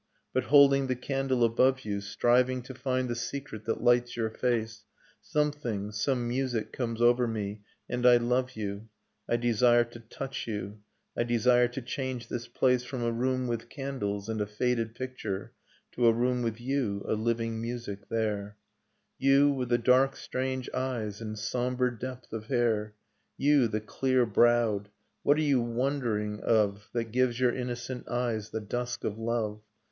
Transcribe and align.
But 0.33 0.45
holding 0.45 0.87
the 0.87 0.95
candle 0.95 1.43
above 1.43 1.81
you, 1.85 2.01
Striving 2.01 2.63
to 2.63 2.73
find 2.73 3.07
the 3.07 3.13
secret 3.13 3.65
that 3.65 3.83
lights 3.83 4.17
your 4.17 4.31
face, 4.31 4.83
Something, 5.21 5.91
some 5.91 6.27
music, 6.27 6.73
comes 6.73 7.03
over 7.03 7.27
me, 7.27 7.61
and 7.87 8.03
I 8.03 8.17
love 8.17 8.53
you, 8.55 8.89
I 9.29 9.37
desire 9.37 9.83
to 9.83 9.99
touch 9.99 10.47
you, 10.47 10.79
I 11.15 11.21
desire 11.21 11.67
to 11.67 11.83
change 11.83 12.29
this 12.29 12.47
place 12.47 12.83
From 12.83 13.03
a 13.03 13.11
room/ 13.11 13.45
with 13.45 13.69
candles, 13.69 14.27
and 14.27 14.41
a 14.41 14.47
faded 14.47 14.95
picture, 14.95 15.51
To 15.91 16.07
a 16.07 16.11
room 16.13 16.41
with 16.41 16.59
you, 16.59 17.03
a 17.07 17.13
living 17.13 17.61
music, 17.61 18.09
there,— 18.09 18.57
You, 19.29 19.51
with 19.51 19.69
the 19.69 19.77
dark 19.77 20.15
strange 20.15 20.67
eyes 20.71 21.21
and 21.21 21.37
sombre 21.37 21.95
depth 21.95 22.33
of 22.33 22.47
hair. 22.47 22.95
You, 23.37 23.67
the 23.67 23.81
clear 23.81 24.25
browed— 24.25 24.89
what 25.21 25.37
are 25.37 25.41
you 25.41 25.61
wondering 25.61 26.39
of 26.39 26.39
Nocturne 26.39 26.41
of 26.41 26.51
Remembered 26.51 26.81
Spring 26.95 27.05
That 27.05 27.11
gives 27.11 27.39
your 27.39 27.53
innocent 27.53 28.07
eyes 28.09 28.49
the 28.49 28.61
dusk 28.61 29.03
of 29.03 29.19
love? 29.19 29.61